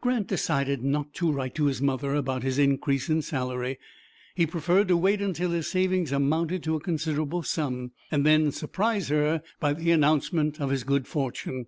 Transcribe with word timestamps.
Grant 0.00 0.28
decided 0.28 0.82
not 0.82 1.12
to 1.16 1.30
write 1.30 1.54
to 1.56 1.66
his 1.66 1.82
mother 1.82 2.14
about 2.14 2.42
his 2.42 2.58
increase 2.58 3.10
in 3.10 3.20
salary. 3.20 3.78
He 4.34 4.46
preferred 4.46 4.88
to 4.88 4.96
wait 4.96 5.18
till 5.34 5.50
his 5.50 5.68
savings 5.68 6.10
amounted 6.10 6.62
to 6.62 6.76
a 6.76 6.80
considerable 6.80 7.42
sum, 7.42 7.90
and 8.10 8.24
then 8.24 8.50
surprise 8.50 9.08
her 9.08 9.42
by 9.60 9.74
the 9.74 9.90
announcement 9.90 10.58
of 10.58 10.70
his 10.70 10.84
good 10.84 11.06
fortune. 11.06 11.66